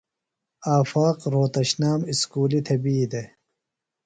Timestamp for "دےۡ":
3.11-3.27